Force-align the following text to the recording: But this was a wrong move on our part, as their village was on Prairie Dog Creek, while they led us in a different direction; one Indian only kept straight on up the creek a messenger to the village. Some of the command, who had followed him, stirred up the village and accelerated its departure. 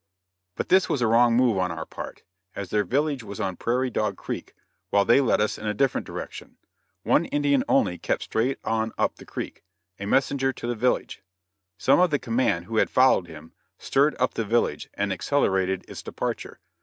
But 0.55 0.69
this 0.69 0.89
was 0.89 1.03
a 1.03 1.07
wrong 1.07 1.35
move 1.37 1.59
on 1.59 1.69
our 1.71 1.85
part, 1.85 2.23
as 2.55 2.71
their 2.71 2.83
village 2.83 3.23
was 3.23 3.39
on 3.39 3.55
Prairie 3.55 3.91
Dog 3.91 4.17
Creek, 4.17 4.55
while 4.89 5.05
they 5.05 5.21
led 5.21 5.39
us 5.39 5.59
in 5.59 5.67
a 5.67 5.75
different 5.75 6.07
direction; 6.07 6.57
one 7.03 7.25
Indian 7.25 7.63
only 7.69 7.99
kept 7.99 8.23
straight 8.23 8.57
on 8.63 8.93
up 8.97 9.17
the 9.17 9.25
creek 9.27 9.63
a 9.99 10.07
messenger 10.07 10.51
to 10.53 10.65
the 10.65 10.73
village. 10.73 11.21
Some 11.77 11.99
of 11.99 12.09
the 12.09 12.17
command, 12.17 12.65
who 12.65 12.77
had 12.77 12.89
followed 12.89 13.27
him, 13.27 13.53
stirred 13.77 14.15
up 14.19 14.33
the 14.33 14.43
village 14.43 14.89
and 14.95 15.13
accelerated 15.13 15.85
its 15.87 16.01
departure. 16.01 16.59